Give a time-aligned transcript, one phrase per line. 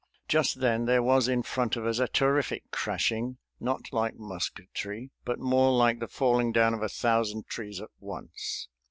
[0.27, 5.37] Just then there was in front of us a terrific crashing, not like musketry, but
[5.37, 8.67] more like the falling down of a thousand trees at once.